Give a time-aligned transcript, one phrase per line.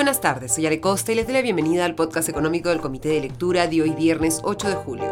[0.00, 3.10] buenas tardes, soy Are Costa y les doy la bienvenida al podcast económico del Comité
[3.10, 5.04] de Lectura de hoy viernes 8 de julio.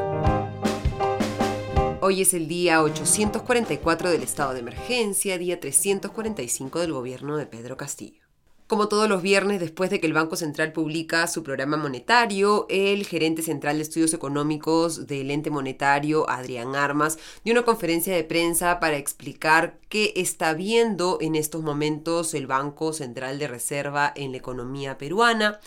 [2.01, 7.77] Hoy es el día 844 del estado de emergencia, día 345 del gobierno de Pedro
[7.77, 8.28] Castillo.
[8.69, 13.07] Como todos los viernes, después de que el Banco Central publica su programa monetario, el
[13.07, 18.79] gerente central de estudios económicos del ente monetario, Adrián Armas, dio una conferencia de prensa
[18.79, 24.37] para explicar qué está viendo en estos momentos el Banco Central de Reserva en la
[24.37, 25.61] economía peruana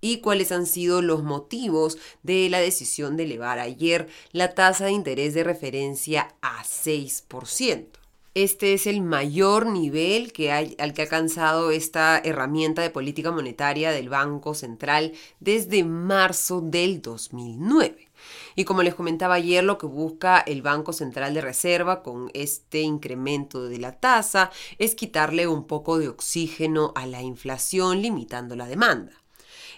[0.00, 4.92] y cuáles han sido los motivos de la decisión de elevar ayer la tasa de
[4.92, 8.05] interés de referencia a 6%.
[8.36, 13.92] Este es el mayor nivel que al que ha alcanzado esta herramienta de política monetaria
[13.92, 18.10] del Banco Central desde marzo del 2009.
[18.54, 22.82] Y como les comentaba ayer, lo que busca el Banco Central de Reserva con este
[22.82, 28.66] incremento de la tasa es quitarle un poco de oxígeno a la inflación, limitando la
[28.66, 29.12] demanda.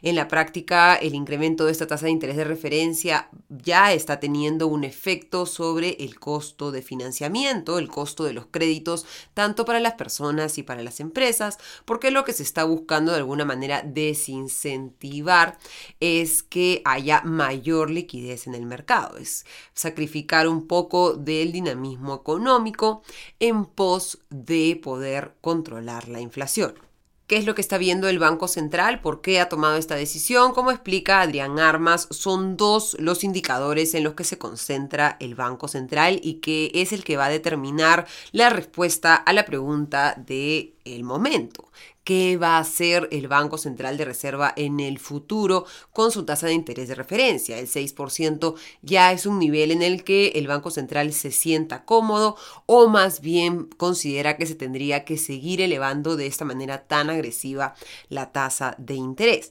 [0.02, 4.66] En la práctica, el incremento de esta tasa de interés de referencia ya está teniendo
[4.66, 9.94] un efecto sobre el costo de financiamiento, el costo de los créditos, tanto para las
[9.94, 15.58] personas y para las empresas, porque lo que se está buscando de alguna manera desincentivar
[16.00, 23.02] es que haya mayor liquidez en el mercado, es sacrificar un poco del dinamismo económico
[23.40, 26.87] en pos de poder controlar la inflación
[27.28, 30.52] qué es lo que está viendo el Banco Central, por qué ha tomado esta decisión.
[30.52, 35.68] Como explica Adrián Armas, son dos los indicadores en los que se concentra el Banco
[35.68, 40.74] Central y que es el que va a determinar la respuesta a la pregunta de
[40.84, 41.70] el momento
[42.08, 46.46] qué va a hacer el Banco Central de Reserva en el futuro con su tasa
[46.46, 47.58] de interés de referencia.
[47.58, 52.36] El 6% ya es un nivel en el que el Banco Central se sienta cómodo
[52.64, 57.74] o más bien considera que se tendría que seguir elevando de esta manera tan agresiva
[58.08, 59.50] la tasa de interés.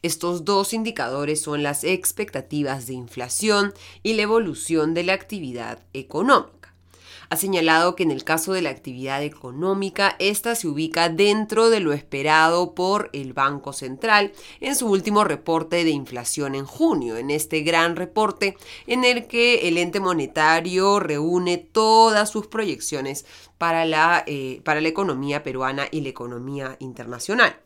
[0.00, 6.59] Estos dos indicadores son las expectativas de inflación y la evolución de la actividad económica
[7.28, 11.80] ha señalado que en el caso de la actividad económica, esta se ubica dentro de
[11.80, 17.30] lo esperado por el Banco Central en su último reporte de inflación en junio, en
[17.30, 18.56] este gran reporte
[18.86, 23.26] en el que el ente monetario reúne todas sus proyecciones
[23.58, 27.56] para la, eh, para la economía peruana y la economía internacional.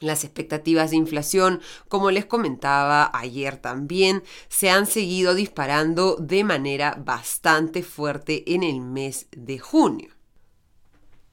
[0.00, 6.96] Las expectativas de inflación, como les comentaba ayer también, se han seguido disparando de manera
[7.04, 10.17] bastante fuerte en el mes de junio.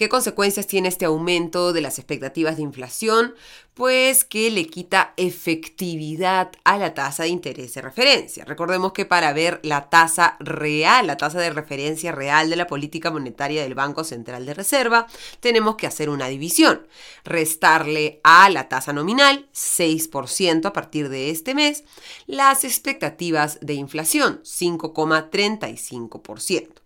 [0.00, 3.34] ¿Qué consecuencias tiene este aumento de las expectativas de inflación?
[3.74, 8.46] Pues que le quita efectividad a la tasa de interés de referencia.
[8.46, 13.10] Recordemos que para ver la tasa real, la tasa de referencia real de la política
[13.10, 15.06] monetaria del Banco Central de Reserva,
[15.40, 16.86] tenemos que hacer una división.
[17.22, 21.84] Restarle a la tasa nominal, 6% a partir de este mes,
[22.26, 26.79] las expectativas de inflación, 5,35%.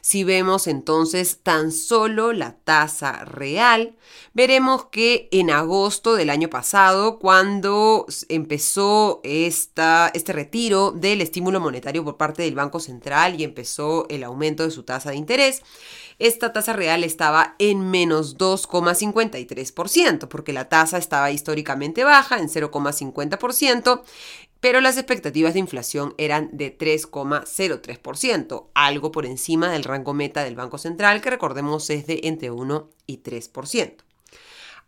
[0.00, 3.96] Si vemos entonces tan solo la tasa real,
[4.34, 12.04] veremos que en agosto del año pasado, cuando empezó esta, este retiro del estímulo monetario
[12.04, 15.62] por parte del Banco Central y empezó el aumento de su tasa de interés,
[16.18, 24.02] esta tasa real estaba en menos 2,53%, porque la tasa estaba históricamente baja, en 0,50%,
[24.66, 30.56] pero las expectativas de inflación eran de 3,03%, algo por encima del rango meta del
[30.56, 33.98] Banco Central, que recordemos es de entre 1 y 3%.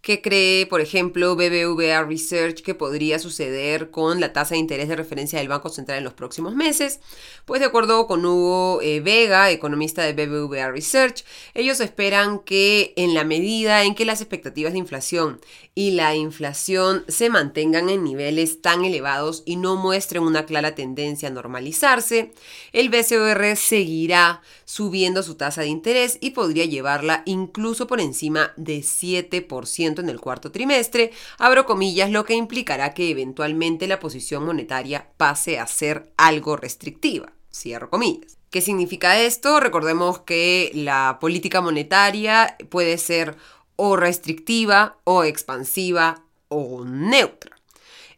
[0.00, 4.94] ¿Qué cree, por ejemplo, BBVA Research que podría suceder con la tasa de interés de
[4.94, 7.00] referencia del Banco Central en los próximos meses?
[7.44, 13.12] Pues de acuerdo con Hugo eh, Vega, economista de BBVA Research, ellos esperan que en
[13.12, 15.40] la medida en que las expectativas de inflación
[15.74, 21.28] y la inflación se mantengan en niveles tan elevados y no muestren una clara tendencia
[21.28, 22.32] a normalizarse,
[22.72, 28.78] el BCR seguirá subiendo su tasa de interés y podría llevarla incluso por encima de
[28.78, 35.08] 7% en el cuarto trimestre, abro comillas, lo que implicará que eventualmente la posición monetaria
[35.16, 37.32] pase a ser algo restrictiva.
[37.50, 38.36] Cierro comillas.
[38.50, 39.60] ¿Qué significa esto?
[39.60, 43.36] Recordemos que la política monetaria puede ser
[43.76, 47.47] o restrictiva o expansiva o neutra.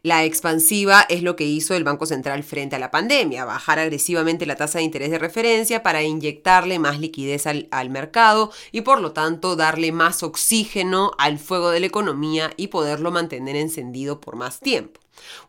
[0.03, 4.47] La expansiva es lo que hizo el Banco Central frente a la pandemia, bajar agresivamente
[4.47, 8.99] la tasa de interés de referencia para inyectarle más liquidez al, al, mercado y por
[8.99, 14.35] lo tanto darle más oxígeno al fuego de la economía y poderlo mantener encendido por
[14.35, 14.99] más tiempo.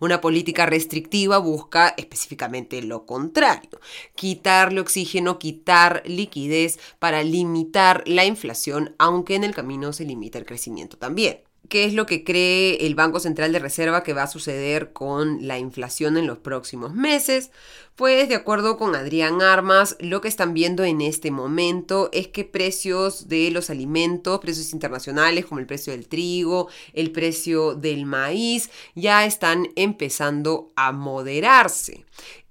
[0.01, 3.81] Una política restrictiva busca específicamente lo contrario,
[4.15, 10.45] quitarle oxígeno, quitar liquidez para limitar la inflación, aunque en el camino se limita el
[10.45, 11.41] crecimiento también
[11.73, 15.49] qué es lo que cree el Banco Central de Reserva que va a suceder con
[15.49, 17.51] la inflación en los próximos meses.
[17.97, 22.45] Pues de acuerdo con Adrián Armas, lo que están viendo en este momento es que
[22.45, 28.69] precios de los alimentos, precios internacionales como el precio del trigo, el precio del maíz,
[28.95, 32.05] ya están empezando a moderarse.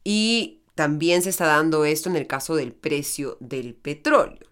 [0.03, 4.50] Y también se está dando esto en el caso del precio del petróleo.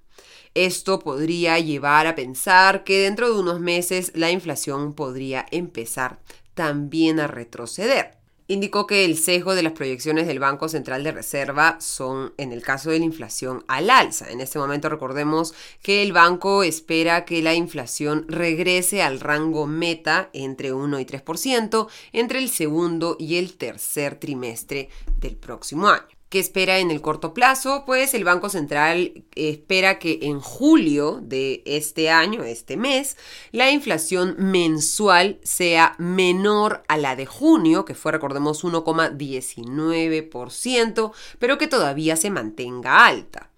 [0.55, 6.19] Esto podría llevar a pensar que dentro de unos meses la inflación podría empezar
[6.53, 8.19] también a retroceder.
[8.47, 12.63] Indicó que el sesgo de las proyecciones del Banco Central de Reserva son, en el
[12.63, 14.31] caso de la inflación, al alza.
[14.31, 15.53] En este momento recordemos
[15.83, 21.87] que el banco espera que la inflación regrese al rango meta entre 1 y 3%
[22.11, 26.18] entre el segundo y el tercer trimestre del próximo año.
[26.29, 27.85] ¿Qué espera en el corto plazo?
[27.87, 33.17] Pues el Banco Central espera que en julio de este año, este mes,
[33.51, 41.67] la inflación mensual sea menor a la de junio, que fue, recordemos, 1,19%, pero que
[41.67, 43.48] todavía se mantenga alta.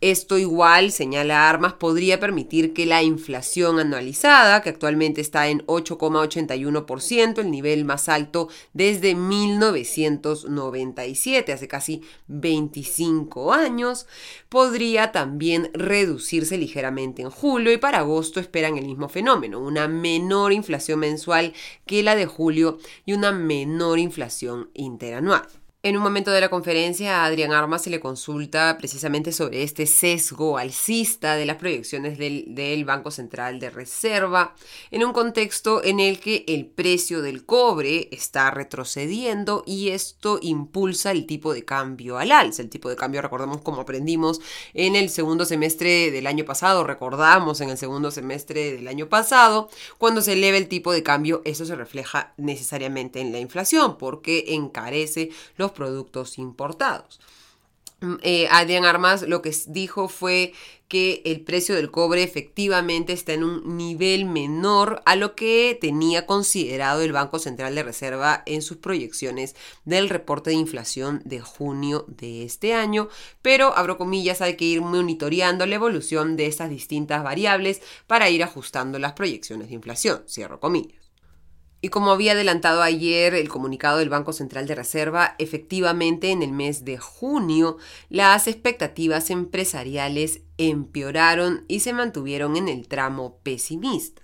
[0.00, 7.40] Esto igual, señala Armas, podría permitir que la inflación anualizada, que actualmente está en 8,81%,
[7.40, 14.06] el nivel más alto desde 1997, hace casi 25 años,
[14.48, 20.54] podría también reducirse ligeramente en julio y para agosto esperan el mismo fenómeno, una menor
[20.54, 21.52] inflación mensual
[21.84, 25.46] que la de julio y una menor inflación interanual.
[25.82, 29.86] En un momento de la conferencia a Adrián Armas se le consulta precisamente sobre este
[29.86, 34.54] sesgo alcista de las proyecciones del, del, Banco Central de Reserva,
[34.90, 41.12] en un contexto en el que el precio del cobre está retrocediendo y esto impulsa
[41.12, 42.60] el tipo de cambio al alza.
[42.60, 44.42] El tipo de cambio, recordemos como aprendimos
[44.74, 49.70] en el segundo semestre del año pasado, recordamos en el segundo semestre del año pasado,
[49.96, 54.44] cuando se eleva el tipo de cambio, eso se refleja necesariamente en la inflación porque
[54.48, 57.20] encarece los productos importados.
[58.00, 60.52] Mm, eh, Adrián Armas lo que dijo fue
[60.88, 66.26] que el precio del cobre efectivamente está en un nivel menor a lo que tenía
[66.26, 72.06] considerado el Banco Central de Reserva en sus proyecciones del reporte de inflación de junio
[72.08, 73.08] de este año,
[73.40, 78.42] pero abro comillas, hay que ir monitoreando la evolución de estas distintas variables para ir
[78.42, 80.99] ajustando las proyecciones de inflación, cierro comillas.
[81.80, 86.52] Y como había adelantado ayer el comunicado del Banco Central de Reserva, efectivamente en el
[86.52, 87.78] mes de junio
[88.10, 94.22] las expectativas empresariales empeoraron y se mantuvieron en el tramo pesimista.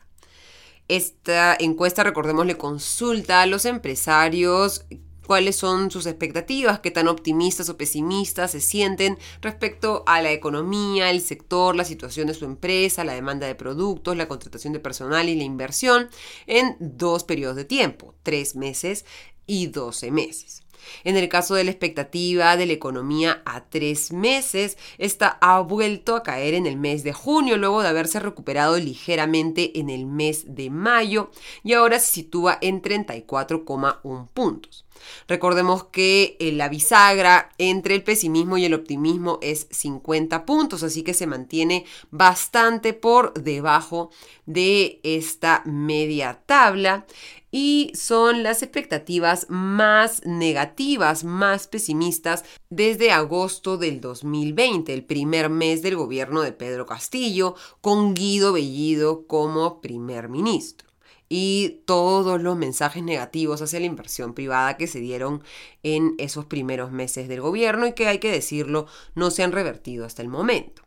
[0.89, 4.85] Esta encuesta, recordemos, le consulta a los empresarios
[5.27, 11.11] cuáles son sus expectativas, qué tan optimistas o pesimistas se sienten respecto a la economía,
[11.11, 15.29] el sector, la situación de su empresa, la demanda de productos, la contratación de personal
[15.29, 16.09] y la inversión
[16.47, 19.05] en dos periodos de tiempo, tres meses
[19.47, 20.63] y doce meses.
[21.05, 26.17] En el caso de la expectativa de la economía a tres meses, esta ha vuelto
[26.17, 30.55] a caer en el mes de junio luego de haberse recuperado ligeramente en el mes
[30.55, 31.31] de mayo
[31.63, 34.86] y ahora se sitúa en 34,1 puntos.
[35.29, 41.03] Recordemos que eh, la bisagra entre el pesimismo y el optimismo es 50 puntos, así
[41.03, 44.11] que se mantiene bastante por debajo
[44.47, 47.07] de esta media tabla.
[47.53, 55.81] Y son las expectativas más negativas, más pesimistas desde agosto del 2020, el primer mes
[55.81, 60.87] del gobierno de Pedro Castillo, con Guido Bellido como primer ministro
[61.29, 65.43] y todos los mensajes negativos hacia la inversión privada que se dieron
[65.83, 70.05] en esos primeros meses del gobierno y que hay que decirlo no se han revertido
[70.05, 70.86] hasta el momento.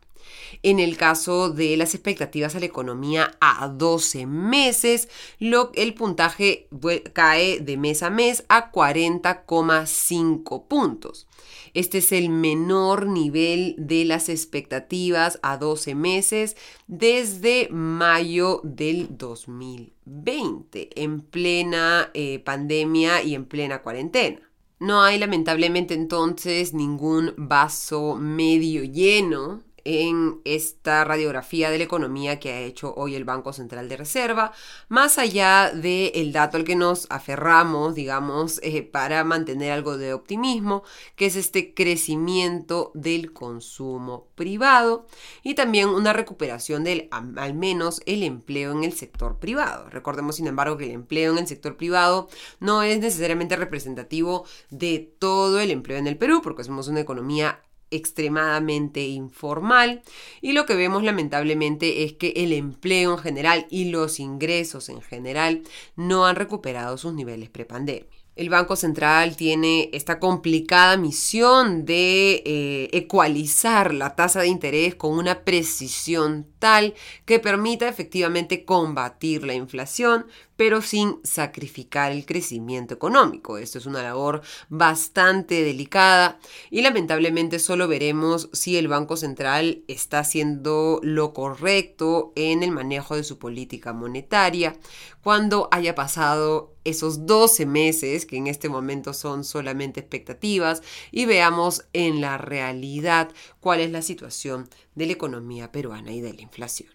[0.62, 6.68] En el caso de las expectativas a la economía a 12 meses, el puntaje
[7.12, 11.26] cae de mes a mes a 40,5 puntos.
[11.72, 16.56] Este es el menor nivel de las expectativas a 12 meses
[16.88, 24.40] desde mayo del 2020, en plena eh, pandemia y en plena cuarentena.
[24.80, 32.52] No hay lamentablemente entonces ningún vaso medio lleno en esta radiografía de la economía que
[32.52, 34.52] ha hecho hoy el Banco Central de Reserva,
[34.88, 40.82] más allá del dato al que nos aferramos, digamos, eh, para mantener algo de optimismo,
[41.16, 45.06] que es este crecimiento del consumo privado
[45.42, 49.88] y también una recuperación del, al menos, el empleo en el sector privado.
[49.90, 55.14] Recordemos, sin embargo, que el empleo en el sector privado no es necesariamente representativo de
[55.18, 57.60] todo el empleo en el Perú, porque somos una economía
[57.90, 60.02] extremadamente informal
[60.40, 65.02] y lo que vemos lamentablemente es que el empleo en general y los ingresos en
[65.02, 65.62] general
[65.96, 68.19] no han recuperado sus niveles prepandemia.
[68.40, 75.18] El Banco Central tiene esta complicada misión de eh, ecualizar la tasa de interés con
[75.18, 76.94] una precisión tal
[77.26, 80.24] que permita efectivamente combatir la inflación,
[80.56, 83.58] pero sin sacrificar el crecimiento económico.
[83.58, 86.38] Esto es una labor bastante delicada
[86.70, 93.16] y lamentablemente solo veremos si el Banco Central está haciendo lo correcto en el manejo
[93.16, 94.78] de su política monetaria
[95.22, 101.86] cuando haya pasado esos 12 meses, que en este momento son solamente expectativas, y veamos
[101.92, 106.90] en la realidad cuál es la situación de la economía peruana y de la inflación.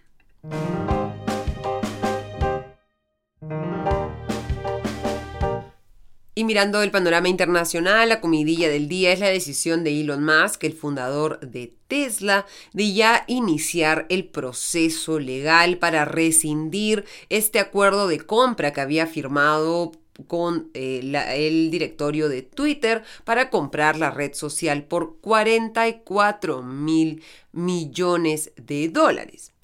[6.38, 10.65] Y mirando el panorama internacional, la comidilla del día es la decisión de Elon Musk,
[10.65, 18.20] el fundador de Tesla, de ya iniciar el proceso legal para rescindir este acuerdo de
[18.20, 19.94] compra que había firmado
[20.27, 21.00] con eh,
[21.36, 27.24] el directorio de Twitter para comprar la red social por 44 mil
[27.54, 29.55] millones de dólares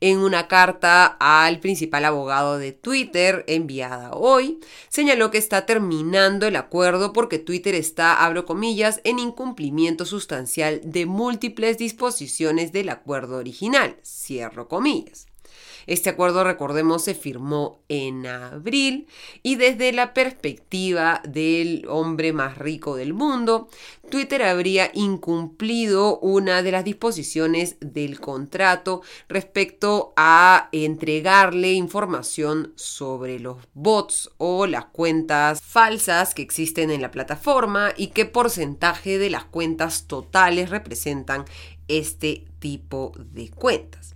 [0.00, 6.56] en una carta al principal abogado de Twitter enviada hoy, señaló que está terminando el
[6.56, 13.96] acuerdo porque Twitter está, abro comillas, en incumplimiento sustancial de múltiples disposiciones del acuerdo original,
[14.04, 15.31] cierro comillas.
[15.86, 19.06] Este acuerdo, recordemos, se firmó en abril
[19.42, 23.68] y desde la perspectiva del hombre más rico del mundo,
[24.10, 33.56] Twitter habría incumplido una de las disposiciones del contrato respecto a entregarle información sobre los
[33.74, 39.44] bots o las cuentas falsas que existen en la plataforma y qué porcentaje de las
[39.44, 41.44] cuentas totales representan
[41.88, 44.14] este tipo de cuentas.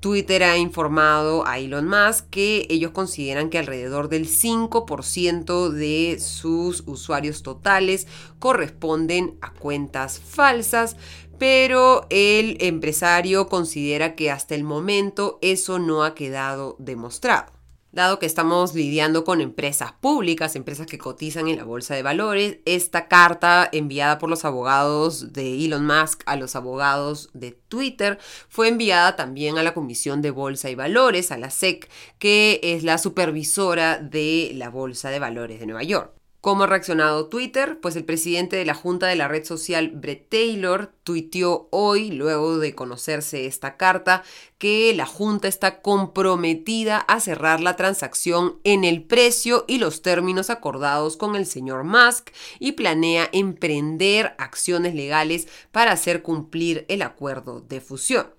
[0.00, 6.84] Twitter ha informado a Elon Musk que ellos consideran que alrededor del 5% de sus
[6.86, 8.06] usuarios totales
[8.38, 10.96] corresponden a cuentas falsas,
[11.38, 17.57] pero el empresario considera que hasta el momento eso no ha quedado demostrado.
[17.98, 22.58] Dado que estamos lidiando con empresas públicas, empresas que cotizan en la bolsa de valores,
[22.64, 28.68] esta carta enviada por los abogados de Elon Musk a los abogados de Twitter fue
[28.68, 31.90] enviada también a la Comisión de Bolsa y Valores, a la SEC,
[32.20, 36.17] que es la supervisora de la Bolsa de Valores de Nueva York.
[36.48, 37.78] ¿Cómo ha reaccionado Twitter?
[37.78, 42.56] Pues el presidente de la Junta de la red social, Brett Taylor, tuiteó hoy, luego
[42.56, 44.22] de conocerse esta carta,
[44.56, 50.48] que la Junta está comprometida a cerrar la transacción en el precio y los términos
[50.48, 57.60] acordados con el señor Musk y planea emprender acciones legales para hacer cumplir el acuerdo
[57.60, 58.37] de fusión.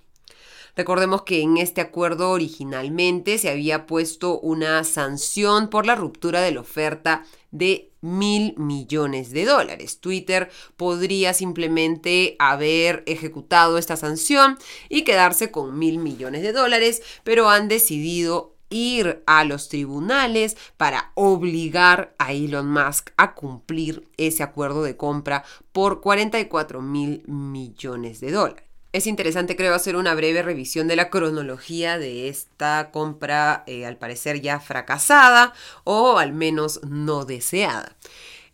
[0.76, 6.52] Recordemos que en este acuerdo originalmente se había puesto una sanción por la ruptura de
[6.52, 10.00] la oferta de mil millones de dólares.
[10.00, 14.58] Twitter podría simplemente haber ejecutado esta sanción
[14.88, 21.12] y quedarse con mil millones de dólares, pero han decidido ir a los tribunales para
[21.16, 28.32] obligar a Elon Musk a cumplir ese acuerdo de compra por 44 mil millones de
[28.32, 28.69] dólares.
[28.92, 33.98] Es interesante, creo, hacer una breve revisión de la cronología de esta compra, eh, al
[33.98, 35.54] parecer ya fracasada
[35.84, 37.96] o al menos no deseada.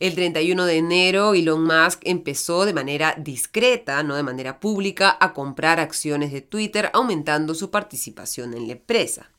[0.02, 5.32] El 31 de enero, Elon Musk empezó de manera discreta, no de manera pública, a
[5.32, 9.32] comprar acciones de Twitter, aumentando su participación en la empresa.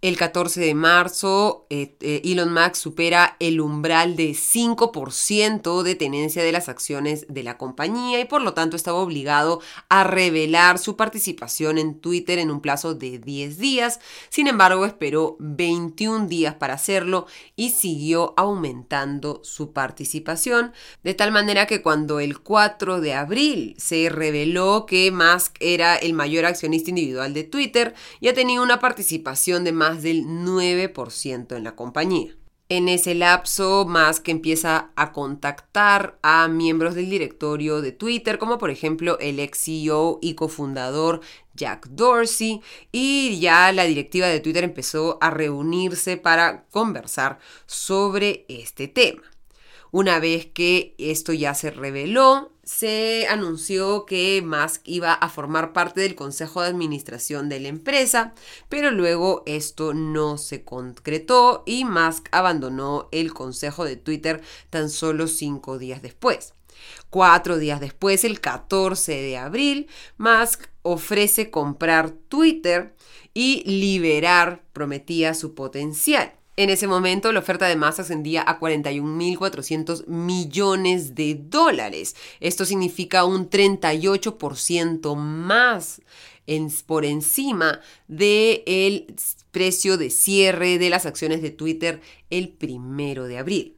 [0.00, 6.44] El 14 de marzo, eh, eh, Elon Musk supera el umbral de 5% de tenencia
[6.44, 10.96] de las acciones de la compañía y por lo tanto estaba obligado a revelar su
[10.96, 13.98] participación en Twitter en un plazo de 10 días.
[14.28, 17.26] Sin embargo, esperó 21 días para hacerlo
[17.56, 24.08] y siguió aumentando su participación, de tal manera que cuando el 4 de abril se
[24.10, 29.72] reveló que Musk era el mayor accionista individual de Twitter, ya tenía una participación de
[29.72, 32.38] más del 9% en la compañía.
[32.70, 38.68] En ese lapso, Musk empieza a contactar a miembros del directorio de Twitter, como por
[38.68, 41.22] ejemplo el ex CEO y cofundador
[41.54, 42.60] Jack Dorsey,
[42.92, 49.22] y ya la directiva de Twitter empezó a reunirse para conversar sobre este tema.
[49.90, 56.02] Una vez que esto ya se reveló, se anunció que Musk iba a formar parte
[56.02, 58.34] del consejo de administración de la empresa,
[58.68, 65.28] pero luego esto no se concretó y Musk abandonó el consejo de Twitter tan solo
[65.28, 66.52] cinco días después.
[67.08, 69.88] Cuatro días después, el 14 de abril,
[70.18, 72.94] Musk ofrece comprar Twitter
[73.32, 76.37] y liberar, prometía, su potencial.
[76.58, 82.16] En ese momento la oferta de masa ascendía a 41.400 millones de dólares.
[82.40, 86.02] Esto significa un 38% más
[86.84, 89.14] por encima del
[89.52, 93.77] precio de cierre de las acciones de Twitter el primero de abril.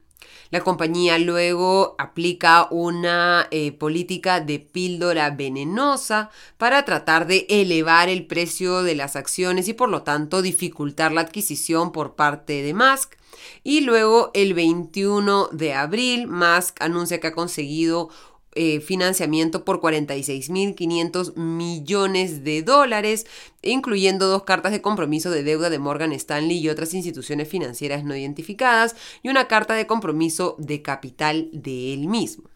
[0.50, 8.26] La compañía luego aplica una eh, política de píldora venenosa para tratar de elevar el
[8.26, 13.14] precio de las acciones y por lo tanto dificultar la adquisición por parte de Musk.
[13.62, 18.08] Y luego el 21 de abril, Musk anuncia que ha conseguido
[18.54, 23.26] eh, financiamiento por 46.500 millones de dólares,
[23.62, 28.16] incluyendo dos cartas de compromiso de deuda de Morgan Stanley y otras instituciones financieras no
[28.16, 32.50] identificadas, y una carta de compromiso de capital de él mismo.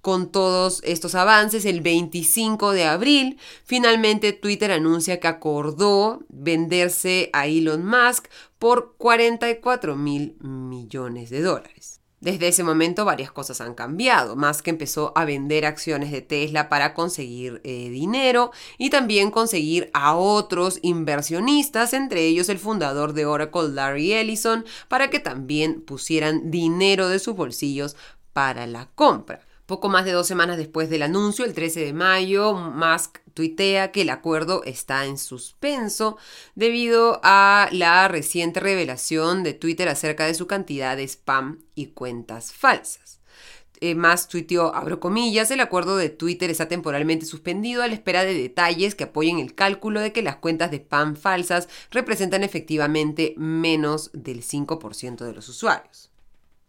[0.00, 7.46] Con todos estos avances, el 25 de abril, finalmente Twitter anuncia que acordó venderse a
[7.48, 12.00] Elon Musk por 44 mil millones de dólares.
[12.20, 14.34] Desde ese momento varias cosas han cambiado.
[14.34, 20.16] Musk empezó a vender acciones de Tesla para conseguir eh, dinero y también conseguir a
[20.16, 27.08] otros inversionistas, entre ellos el fundador de Oracle, Larry Ellison, para que también pusieran dinero
[27.08, 27.94] de sus bolsillos
[28.32, 29.47] para la compra.
[29.68, 34.00] Poco más de dos semanas después del anuncio, el 13 de mayo, Musk tuitea que
[34.00, 36.16] el acuerdo está en suspenso
[36.54, 42.54] debido a la reciente revelación de Twitter acerca de su cantidad de spam y cuentas
[42.54, 43.20] falsas.
[43.82, 48.24] Eh, Musk tuiteó, abro comillas, el acuerdo de Twitter está temporalmente suspendido a la espera
[48.24, 53.34] de detalles que apoyen el cálculo de que las cuentas de spam falsas representan efectivamente
[53.36, 56.10] menos del 5% de los usuarios.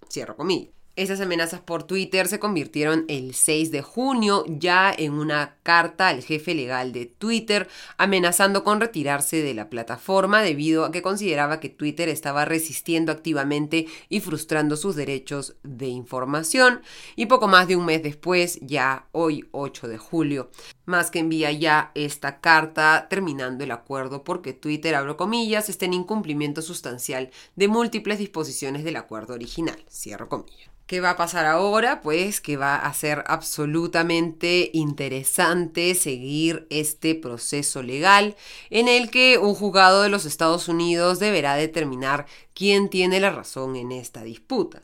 [0.10, 0.79] Cierro comillas.
[1.00, 6.22] Esas amenazas por Twitter se convirtieron el 6 de junio ya en una carta al
[6.22, 11.70] jefe legal de Twitter amenazando con retirarse de la plataforma debido a que consideraba que
[11.70, 16.82] Twitter estaba resistiendo activamente y frustrando sus derechos de información.
[17.16, 20.52] Y poco más de un mes después, ya hoy 8 de julio,
[20.84, 25.94] más que envía ya esta carta terminando el acuerdo porque Twitter, abro comillas, está en
[25.94, 30.70] incumplimiento sustancial de múltiples disposiciones del acuerdo original, cierro comillas.
[30.90, 32.02] ¿Qué va a pasar ahora?
[32.02, 38.36] Pues que va a ser absolutamente interesante seguir este proceso legal
[38.72, 42.26] en el que un juzgado de los Estados Unidos deberá determinar
[42.56, 44.82] quién tiene la razón en esta disputa.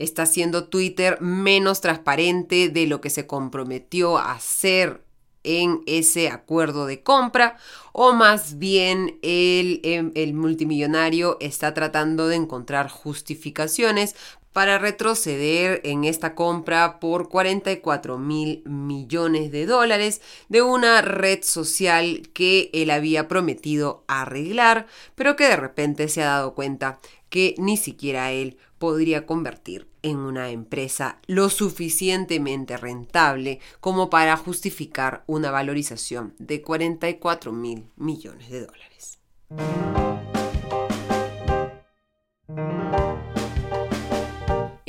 [0.00, 5.04] Está siendo Twitter menos transparente de lo que se comprometió a hacer
[5.44, 7.58] en ese acuerdo de compra
[7.92, 14.16] o más bien el, em, el, multimillonario está tratando de encontrar justificaciones
[14.54, 22.22] para retroceder en esta compra por 44 mil millones de dólares de una red social
[22.32, 24.86] que él había prometido arreglar,
[25.16, 30.18] pero que de repente se ha dado cuenta que ni siquiera él podría convertir en
[30.18, 38.66] una empresa lo suficientemente rentable como para justificar una valorización de 44 mil millones de
[38.66, 39.18] dólares.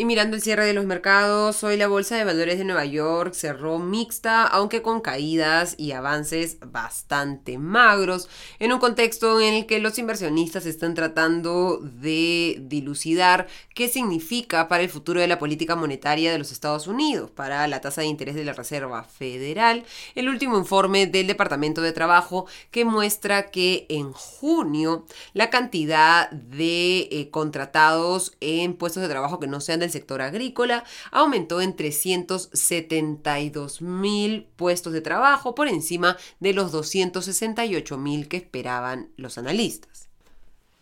[0.05, 3.79] Mirando el cierre de los mercados, hoy la Bolsa de Valores de Nueva York cerró
[3.79, 9.97] mixta, aunque con caídas y avances bastante magros, en un contexto en el que los
[9.97, 16.37] inversionistas están tratando de dilucidar qué significa para el futuro de la política monetaria de
[16.37, 21.07] los Estados Unidos, para la tasa de interés de la Reserva Federal, el último informe
[21.07, 28.75] del Departamento de Trabajo que muestra que en junio la cantidad de eh, contratados en
[28.75, 34.93] puestos de trabajo que no sean de el sector agrícola aumentó en 372 mil puestos
[34.93, 40.09] de trabajo por encima de los 268 mil que esperaban los analistas.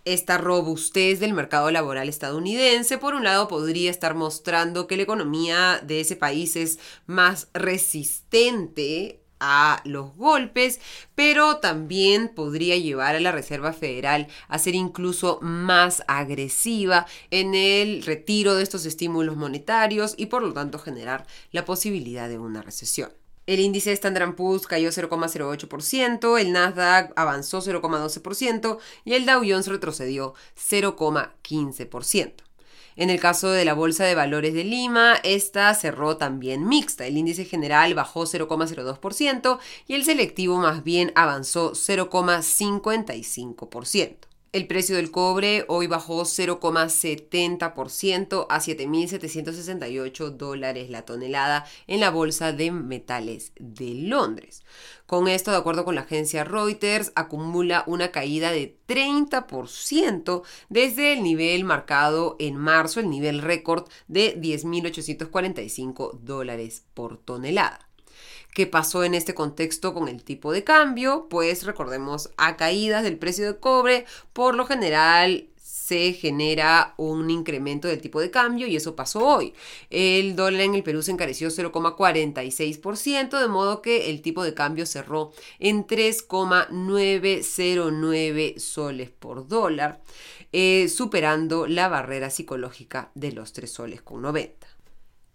[0.05, 5.79] Esta robustez del mercado laboral estadounidense, por un lado, podría estar mostrando que la economía
[5.81, 10.79] de ese país es más resistente a los golpes,
[11.15, 18.03] pero también podría llevar a la Reserva Federal a ser incluso más agresiva en el
[18.03, 23.11] retiro de estos estímulos monetarios y por lo tanto generar la posibilidad de una recesión.
[23.45, 30.33] El índice Standard Poor's cayó 0,08%, el Nasdaq avanzó 0,12% y el Dow Jones retrocedió
[30.57, 32.35] 0,15%.
[32.95, 37.05] En el caso de la Bolsa de Valores de Lima, esta cerró también mixta.
[37.05, 44.32] El índice general bajó 0,02% y el selectivo más bien avanzó 0,55%.
[44.53, 52.53] El precio del cobre hoy bajó 0,70% a 7.768 dólares la tonelada en la Bolsa
[52.53, 54.61] de Metales de Londres.
[55.07, 61.23] Con esto, de acuerdo con la agencia Reuters, acumula una caída de 30% desde el
[61.23, 67.89] nivel marcado en marzo, el nivel récord de 10.845 dólares por tonelada.
[68.53, 71.27] ¿Qué pasó en este contexto con el tipo de cambio?
[71.27, 75.49] Pues recordemos a caídas del precio de cobre, por lo general
[75.83, 79.53] se genera un incremento del tipo de cambio y eso pasó hoy.
[79.89, 84.85] El dólar en el Perú se encareció 0,46%, de modo que el tipo de cambio
[84.85, 90.01] cerró en 3,909 soles por dólar,
[90.51, 94.62] eh, superando la barrera psicológica de los 3 soles con 90.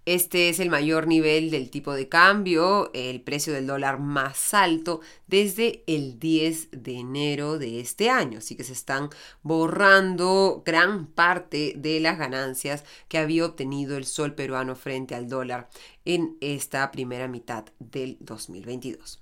[0.09, 5.03] Este es el mayor nivel del tipo de cambio, el precio del dólar más alto
[5.27, 8.39] desde el 10 de enero de este año.
[8.39, 9.11] Así que se están
[9.43, 15.69] borrando gran parte de las ganancias que había obtenido el sol peruano frente al dólar
[16.09, 19.21] en esta primera mitad del 2022.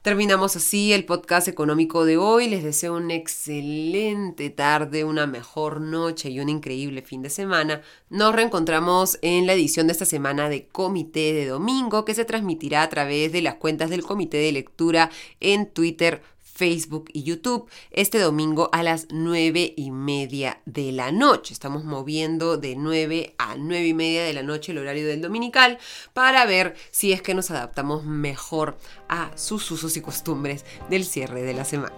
[0.00, 2.48] Terminamos así el podcast económico de hoy.
[2.48, 7.82] Les deseo una excelente tarde, una mejor noche y un increíble fin de semana.
[8.10, 12.82] Nos reencontramos en la edición de esta semana de Comité de Domingo que se transmitirá
[12.82, 18.18] a través de las cuentas del Comité de Lectura en Twitter, Facebook y YouTube este
[18.18, 21.54] domingo a las 9 y media de la noche.
[21.54, 25.78] Estamos moviendo de 9 a 9 y media de la noche el horario del dominical
[26.12, 28.76] para ver si es que nos adaptamos mejor
[29.08, 31.96] a sus usos y costumbres del cierre de la semana.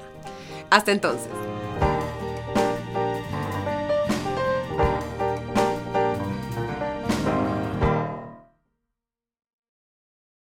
[0.71, 1.31] Hasta entonces.